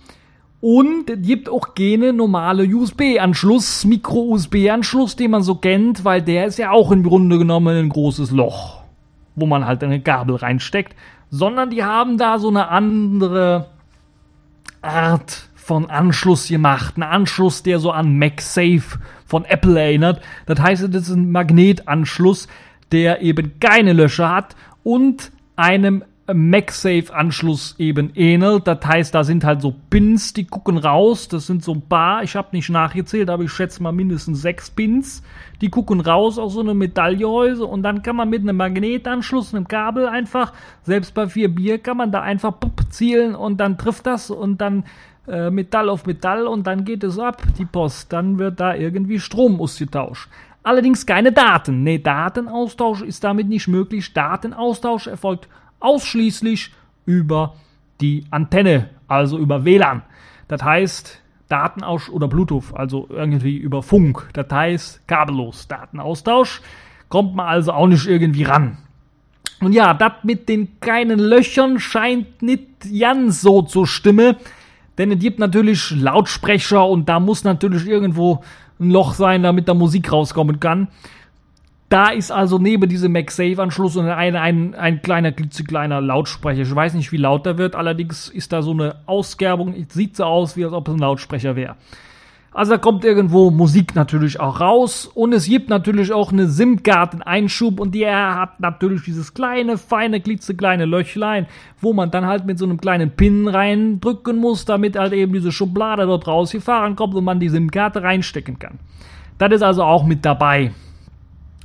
[0.59, 6.57] Und es gibt auch keine normale USB-Anschluss, Micro-USB-Anschluss, den man so kennt, weil der ist
[6.57, 8.85] ja auch im Grunde genommen ein großes Loch
[9.35, 10.95] wo man halt eine Gabel reinsteckt,
[11.29, 13.67] sondern die haben da so eine andere
[14.81, 16.95] Art von Anschluss gemacht.
[16.95, 20.21] Ein Anschluss, der so an MagSafe von Apple erinnert.
[20.45, 22.47] Das heißt, das ist ein Magnetanschluss,
[22.91, 28.67] der eben keine Löcher hat und einem MagSafe-Anschluss eben ähnelt.
[28.67, 31.29] Das heißt, da sind halt so Pins, die gucken raus.
[31.29, 34.69] Das sind so ein paar, ich habe nicht nachgezählt, aber ich schätze mal mindestens sechs
[34.69, 35.23] Pins.
[35.61, 39.67] Die gucken raus aus so einem Metallgehäuse und dann kann man mit einem Magnetanschluss, einem
[39.67, 44.05] Kabel einfach, selbst bei vier Bier, kann man da einfach pup, zielen und dann trifft
[44.05, 44.83] das und dann
[45.27, 48.13] äh, Metall auf Metall und dann geht es ab, die Post.
[48.13, 50.29] Dann wird da irgendwie Strom ausgetauscht.
[50.63, 51.83] Allerdings keine Daten.
[51.83, 54.13] Nee, Datenaustausch ist damit nicht möglich.
[54.13, 55.47] Datenaustausch erfolgt
[55.79, 56.73] ausschließlich
[57.05, 57.55] über
[58.01, 60.01] die Antenne, also über WLAN.
[60.47, 64.27] Das heißt, Datenaustausch oder Bluetooth, also irgendwie über Funk.
[64.33, 66.61] Das heißt, kabellos Datenaustausch.
[67.09, 68.77] Kommt man also auch nicht irgendwie ran.
[69.61, 72.67] Und ja, das mit den kleinen Löchern scheint nicht
[72.99, 74.35] ganz so zu stimmen.
[74.97, 78.41] Denn es gibt natürlich Lautsprecher und da muss natürlich irgendwo
[78.79, 80.87] ein Loch sein, damit da Musik rauskommen kann.
[81.89, 86.63] Da ist also neben diesem MagSafe-Anschluss ein, ein, ein, ein kleiner, klitzekleiner Lautsprecher.
[86.63, 89.75] Ich weiß nicht, wie laut der wird, allerdings ist da so eine Ausgerbung.
[89.89, 91.75] Sieht so aus, wie als ob es ein Lautsprecher wäre.
[92.55, 97.81] Also da kommt irgendwo Musik natürlich auch raus und es gibt natürlich auch eine SIM-Karten-Einschub
[97.81, 101.47] und die hat natürlich dieses kleine, feine, klitzekleine Löchlein,
[101.81, 105.51] wo man dann halt mit so einem kleinen Pin reindrücken muss, damit halt eben diese
[105.51, 108.79] Schublade dort rausgefahren kommt und man die SIM-Karte reinstecken kann.
[109.37, 110.71] Das ist also auch mit dabei.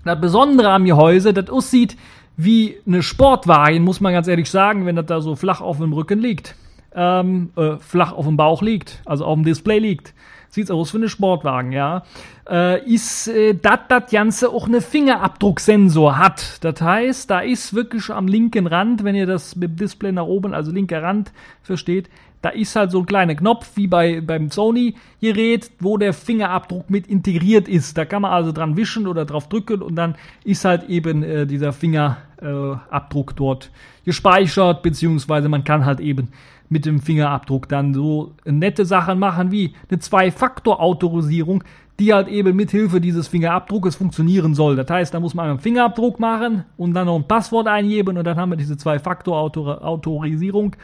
[0.05, 1.97] Das Besondere am Gehäuse, das aussieht
[2.37, 5.93] wie eine Sportwagen, muss man ganz ehrlich sagen, wenn das da so flach auf dem
[5.93, 6.57] Rücken liegt.
[6.93, 10.15] Ähm, äh, flach auf dem Bauch liegt, also auf dem Display liegt
[10.51, 12.03] sieht's aus wie eine Sportwagen, ja,
[12.49, 16.63] äh, ist, äh, dass das Ganze auch eine Fingerabdrucksensor hat.
[16.63, 20.25] Das heißt, da ist wirklich am linken Rand, wenn ihr das mit dem Display nach
[20.25, 21.33] oben, also linker Rand
[21.63, 22.11] versteht,
[22.43, 27.07] da ist halt so ein kleiner Knopf wie bei, beim Sony-Gerät, wo der Fingerabdruck mit
[27.07, 27.99] integriert ist.
[27.99, 31.47] Da kann man also dran wischen oder drauf drücken und dann ist halt eben äh,
[31.47, 33.71] dieser Fingerabdruck äh, dort
[34.07, 36.33] gespeichert, beziehungsweise man kann halt eben
[36.71, 41.63] mit dem Fingerabdruck dann so nette Sachen machen wie eine Zwei-Faktor-Autorisierung,
[41.99, 44.77] die halt eben mit Hilfe dieses Fingerabdruckes funktionieren soll.
[44.77, 48.25] Das heißt, da muss man einen Fingerabdruck machen und dann noch ein Passwort eingeben und
[48.25, 50.77] dann haben wir diese Zwei-Faktor-Autorisierung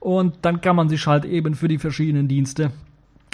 [0.00, 2.72] und dann kann man sich halt eben für die verschiedenen Dienste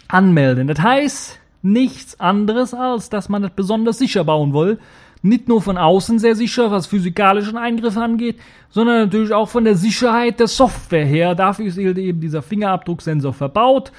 [0.07, 0.69] anmelden.
[0.69, 4.79] Das heißt, nichts anderes als, dass man das besonders sicher bauen will
[5.25, 8.37] nicht nur von außen sehr sicher, was physikalischen Eingriff angeht,
[8.69, 11.35] sondern natürlich auch von der Sicherheit der Software her.
[11.35, 13.91] Dafür ist eben dieser Fingerabdrucksensor verbaut.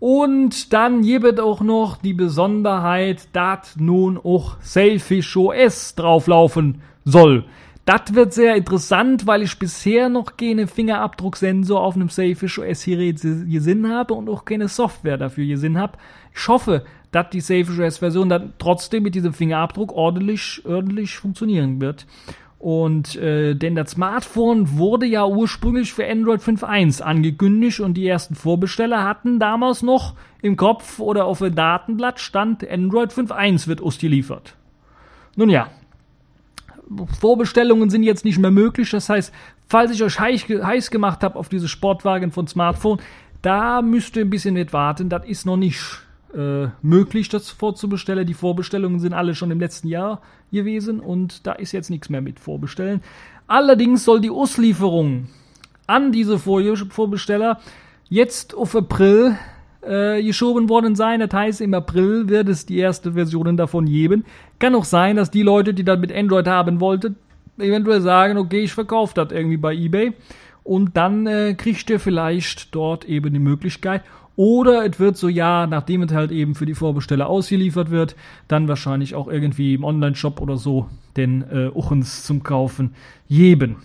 [0.00, 7.44] Und dann gibt auch noch die Besonderheit, dass nun auch Selfish OS drauflaufen soll.
[7.84, 13.20] Das wird sehr interessant, weil ich bisher noch keine Fingerabdrucksensor auf einem Selfish OS Gerät
[13.20, 15.98] gesehen habe und auch keine Software dafür gesehen habe.
[16.34, 21.80] Ich hoffe, dass die Safe OS Version dann trotzdem mit diesem Fingerabdruck ordentlich, ordentlich funktionieren
[21.80, 22.06] wird.
[22.58, 28.34] Und äh, denn das Smartphone wurde ja ursprünglich für Android 5.1 angekündigt und die ersten
[28.34, 34.56] Vorbesteller hatten damals noch im Kopf oder auf dem Datenblatt stand Android 5.1 wird ausgeliefert.
[35.36, 35.68] Nun ja,
[37.20, 38.90] Vorbestellungen sind jetzt nicht mehr möglich.
[38.90, 39.32] Das heißt,
[39.68, 42.98] falls ich euch heiß gemacht habe auf diese Sportwagen von Smartphone,
[43.42, 45.10] da müsst ihr ein bisschen nicht warten.
[45.10, 46.03] Das ist noch nicht
[46.34, 48.26] äh, möglich, das vorzubestellen.
[48.26, 50.20] Die Vorbestellungen sind alle schon im letzten Jahr
[50.52, 53.02] gewesen und da ist jetzt nichts mehr mit Vorbestellen.
[53.46, 55.28] Allerdings soll die Auslieferung
[55.86, 57.60] an diese Vorbesteller
[58.08, 59.36] jetzt auf April
[59.82, 61.20] äh, geschoben worden sein.
[61.20, 64.24] Das heißt, im April wird es die erste Versionen davon geben.
[64.58, 67.16] Kann auch sein, dass die Leute, die das mit Android haben wollten,
[67.58, 70.14] eventuell sagen, okay, ich verkaufe das irgendwie bei eBay.
[70.62, 74.02] Und dann äh, kriegt ihr vielleicht dort eben die Möglichkeit.
[74.36, 78.16] Oder es wird so, ja, nachdem es halt eben für die Vorbesteller ausgeliefert wird,
[78.48, 82.94] dann wahrscheinlich auch irgendwie im Online-Shop oder so den äh, Uchens zum Kaufen
[83.28, 83.76] geben.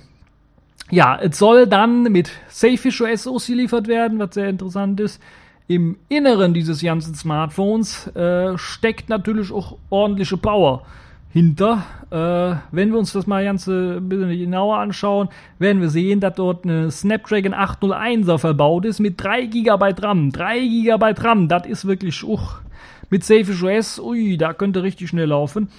[0.89, 5.21] Ja, es soll dann mit Safish OS ausgeliefert werden, was sehr interessant ist.
[5.67, 10.83] Im Inneren dieses ganzen Smartphones äh, steckt natürlich auch ordentliche Power
[11.31, 11.83] hinter.
[12.11, 16.19] Äh, wenn wir uns das mal ganz äh, ein bisschen genauer anschauen, werden wir sehen,
[16.19, 20.31] dass dort eine Snapdragon 801er verbaut ist mit 3 GB RAM.
[20.31, 22.61] 3 GB RAM, das ist wirklich, uch,
[23.09, 25.69] mit Safe OS, ui, da könnte richtig schnell laufen.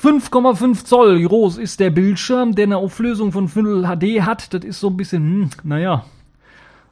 [0.00, 4.52] 5,5 Zoll groß ist der Bildschirm, der eine Auflösung von 5 HD hat.
[4.52, 6.04] Das ist so ein bisschen, hm, naja,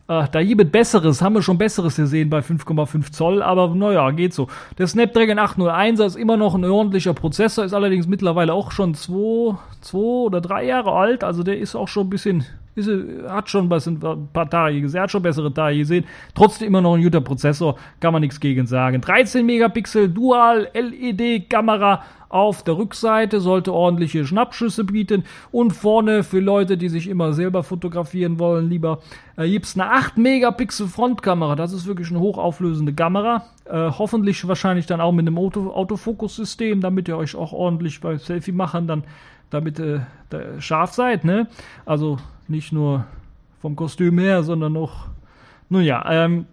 [0.08, 4.34] äh, da gibt Besseres, haben wir schon Besseres gesehen bei 5,5 Zoll, aber naja, geht
[4.34, 4.48] so.
[4.78, 9.56] Der Snapdragon 801 ist immer noch ein ordentlicher Prozessor, ist allerdings mittlerweile auch schon 2
[9.92, 12.90] oder 3 Jahre alt, also der ist auch schon ein bisschen, ist,
[13.28, 16.04] hat schon ein paar Tage gesehen, hat schon bessere Tage gesehen.
[16.34, 19.00] Trotzdem immer noch ein guter Prozessor, kann man nichts gegen sagen.
[19.00, 26.40] 13 Megapixel Dual LED Kamera auf der Rückseite sollte ordentliche Schnappschüsse bieten und vorne für
[26.40, 29.00] Leute, die sich immer selber fotografieren wollen, lieber
[29.36, 31.56] äh, gibt's eine 8 Megapixel Frontkamera.
[31.56, 33.44] Das ist wirklich eine hochauflösende Kamera.
[33.64, 38.16] Äh, hoffentlich wahrscheinlich dann auch mit einem Auto Autofokus-System, damit ihr euch auch ordentlich bei
[38.16, 39.04] Selfie machen dann
[39.52, 41.46] damit äh, da scharf seid, ne?
[41.84, 42.18] Also
[42.48, 43.04] nicht nur
[43.60, 45.08] vom Kostüm her, sondern noch,
[45.68, 46.46] nun ja, ähm,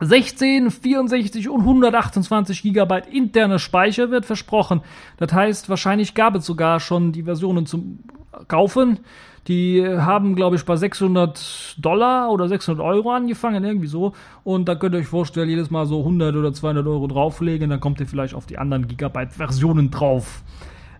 [0.00, 4.82] 16, 64 und 128 GB interner Speicher wird versprochen.
[5.16, 8.00] Das heißt, wahrscheinlich gab es sogar schon die Versionen zum
[8.48, 9.00] Kaufen.
[9.48, 14.12] Die haben, glaube ich, bei 600 Dollar oder 600 Euro angefangen, irgendwie so.
[14.42, 17.80] Und da könnt ihr euch vorstellen, jedes Mal so 100 oder 200 Euro drauflegen, dann
[17.80, 20.42] kommt ihr vielleicht auf die anderen Gigabyte-Versionen drauf.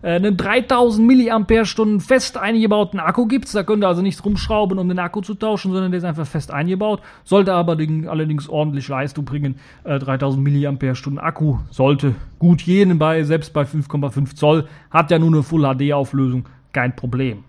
[0.01, 3.53] Äh, einen 3000 Milliampere-Stunden fest eingebauten Akku gibt.
[3.53, 6.27] Da könnt ihr also nichts rumschrauben, um den Akku zu tauschen, sondern der ist einfach
[6.27, 7.01] fest eingebaut.
[7.23, 9.55] Sollte aber den, allerdings ordentlich Leistung bringen.
[9.83, 14.67] Äh, 3000 Milliampere-Stunden Akku sollte gut gehen, bei, selbst bei 5,5 Zoll.
[14.91, 17.43] Hat ja nur eine Full-HD-Auflösung, kein Problem.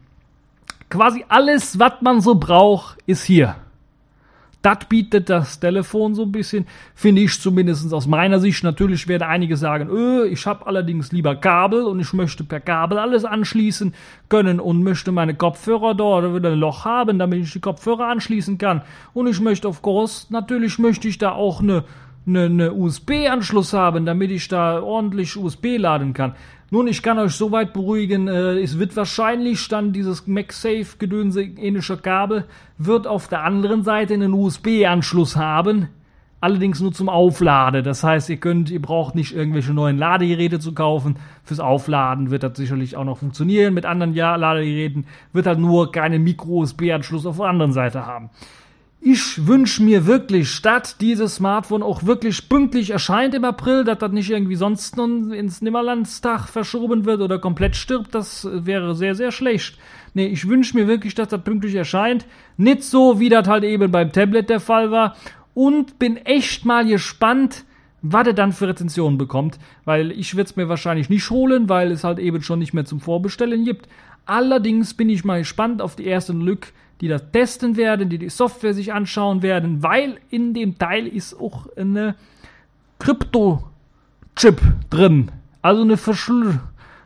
[0.91, 3.57] Quasi alles, was man so braucht, ist hier.
[4.69, 8.63] Das bietet das Telefon so ein bisschen, finde ich zumindest aus meiner Sicht.
[8.65, 12.99] Natürlich werden einige sagen, öh, ich habe allerdings lieber Kabel und ich möchte per Kabel
[12.99, 13.95] alles anschließen
[14.29, 18.59] können und möchte meine Kopfhörer dort wieder ein Loch haben, damit ich die Kopfhörer anschließen
[18.59, 18.83] kann.
[19.15, 21.85] Und ich möchte auf Kurs, natürlich möchte ich da auch eine
[22.27, 26.35] eine, eine USB-Anschluss haben, damit ich da ordentlich USB laden kann.
[26.71, 32.45] Nun, ich kann euch soweit beruhigen, äh, es wird wahrscheinlich dann dieses MagSafe-Gedönse ähnliche Kabel,
[32.77, 35.89] wird auf der anderen Seite einen USB-Anschluss haben,
[36.43, 37.83] allerdings nur zum Aufladen.
[37.85, 41.17] Das heißt, ihr könnt, ihr braucht nicht irgendwelche neuen Ladegeräte zu kaufen.
[41.43, 43.73] Fürs Aufladen wird das sicherlich auch noch funktionieren.
[43.73, 48.29] Mit anderen ja Ladegeräten wird halt nur keinen Micro-USB-Anschluss auf der anderen Seite haben.
[49.01, 54.11] Ich wünsche mir wirklich, statt dieses Smartphone auch wirklich pünktlich erscheint im April, dass das
[54.11, 59.79] nicht irgendwie sonst ins Nimmerlandstag verschoben wird oder komplett stirbt, das wäre sehr, sehr schlecht.
[60.15, 62.27] Nee, ich wünsche mir wirklich, dass das pünktlich erscheint.
[62.57, 65.15] Nicht so, wie das halt eben beim Tablet der Fall war.
[65.55, 67.65] Und bin echt mal gespannt,
[68.03, 71.93] was er dann für Rezensionen bekommt, weil ich werde es mir wahrscheinlich nicht holen, weil
[71.93, 73.89] es halt eben schon nicht mehr zum Vorbestellen gibt.
[74.27, 78.29] Allerdings bin ich mal gespannt auf die ersten Lück, die das testen werden, die die
[78.29, 82.17] Software sich anschauen werden, weil in dem Teil ist auch eine
[82.99, 85.31] Krypto-Chip drin.
[85.63, 86.61] Also eine, Verschl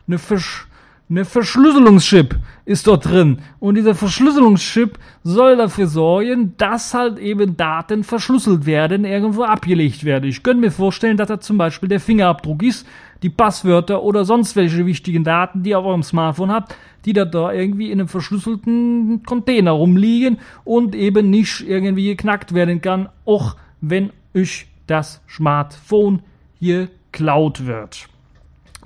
[0.07, 0.67] eine, Versch
[1.09, 2.35] eine Verschlüsselungschip
[2.65, 3.39] ist dort drin.
[3.59, 10.29] Und dieser Verschlüsselungschip soll dafür sorgen, dass halt eben Daten verschlüsselt werden, irgendwo abgelegt werden.
[10.29, 12.87] Ich könnte mir vorstellen, dass das zum Beispiel der Fingerabdruck ist,
[13.21, 16.75] die Passwörter oder sonst welche wichtigen Daten, die ihr auf eurem Smartphone habt,
[17.05, 22.81] die da, da irgendwie in einem verschlüsselten Container rumliegen und eben nicht irgendwie geknackt werden
[22.81, 26.21] kann, auch wenn euch das Smartphone
[26.59, 28.07] hier klaut wird.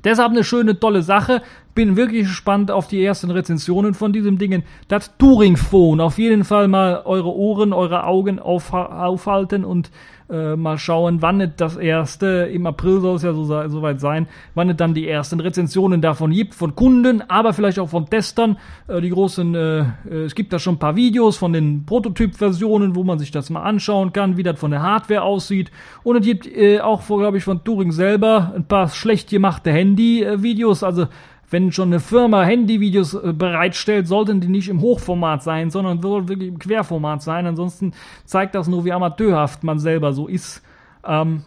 [0.03, 1.41] Deshalb eine schöne, tolle Sache.
[1.74, 4.63] Bin wirklich gespannt auf die ersten Rezensionen von diesem Dingen.
[4.88, 6.01] Das Touring-Phone.
[6.01, 9.91] Auf jeden Fall mal eure Ohren, eure Augen auf, aufhalten und
[10.30, 14.28] äh, mal schauen, wann es das erste, im April soll es ja so soweit sein,
[14.55, 18.57] wann es dann die ersten Rezensionen davon gibt, von Kunden, aber vielleicht auch von Testern.
[18.88, 19.86] Äh, die großen, äh, äh,
[20.25, 23.63] es gibt da schon ein paar Videos von den Prototyp-Versionen, wo man sich das mal
[23.63, 25.71] anschauen kann, wie das von der Hardware aussieht.
[26.03, 30.84] Und es gibt äh, auch, glaube ich, von Turing selber ein paar schlecht gemachte Handy-Videos,
[30.84, 31.07] also
[31.50, 36.50] wenn schon eine Firma Handyvideos äh, bereitstellt, sollten die nicht im Hochformat sein, sondern wirklich
[36.50, 37.45] im Querformat sein.
[37.45, 37.93] Ansonsten
[38.26, 40.62] zeigt das nur, wie amateurhaft man selber so ist.
[41.06, 41.43] Ähm,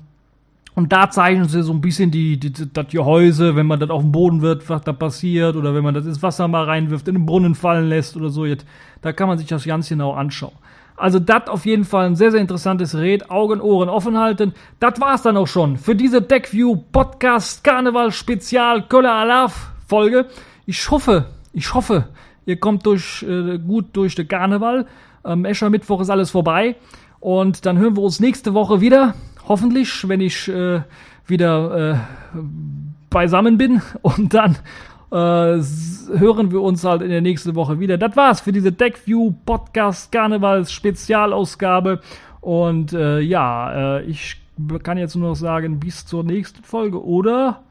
[0.75, 4.03] und da zeichnen sie so ein bisschen die, die, das Gehäuse, wenn man das auf
[4.03, 7.17] dem Boden wird, was da passiert, oder wenn man das ins Wasser mal reinwirft, in
[7.17, 8.47] den Brunnen fallen lässt oder so.
[8.47, 8.67] Jetzt,
[9.03, 10.55] da kann man sich das ganz genau anschauen.
[10.97, 13.31] Also das auf jeden Fall ein sehr, sehr interessantes Gerät.
[13.31, 14.53] Augen, Ohren offen halten.
[14.81, 20.26] Das war's dann auch schon für diese TechView Podcast Karneval Spezial Köller Alaf Folge.
[20.66, 22.09] Ich hoffe, ich hoffe,
[22.47, 24.86] ihr kommt durch, äh, gut durch den Karneval.
[25.24, 26.76] Ähm, Escher-Mittwoch ist alles vorbei.
[27.18, 29.14] Und dann hören wir uns nächste Woche wieder.
[29.49, 30.82] Hoffentlich, wenn ich äh,
[31.26, 32.38] wieder äh,
[33.11, 33.82] beisammen bin.
[34.03, 34.57] Und dann
[35.11, 35.61] äh,
[36.18, 37.99] hören wir uns halt in der nächsten Woche wieder.
[37.99, 42.01] Das war's für diese TechView Podcast Karnevals Spezialausgabe.
[42.41, 44.41] Und äh, ja, äh, ich
[44.84, 47.64] kann jetzt nur noch sagen, bis zur nächsten Folge, oder?